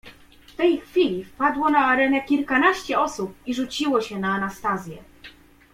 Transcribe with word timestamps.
"W 0.47 0.55
tej 0.55 0.77
chwili 0.81 1.23
wpadło 1.23 1.69
na 1.69 1.77
arenę 1.79 2.21
kilkanaście 2.21 2.99
osób 2.99 3.33
i 3.45 3.53
rzuciło 3.53 4.01
się 4.01 4.19
na 4.19 4.27
Anastazję." 4.33 4.97